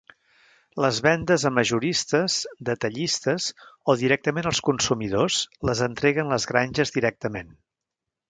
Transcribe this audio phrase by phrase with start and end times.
[0.83, 2.37] Les vendes a majoristes,
[2.69, 3.49] detallistes
[3.93, 5.39] o directament als consumidors
[5.71, 7.53] les entreguen les granjes directament.